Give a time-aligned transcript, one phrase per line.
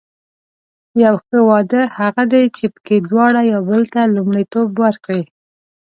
[1.03, 5.21] یو ښه واده هغه دی چې پکې دواړه یو بل ته لومړیتوب ورکړي.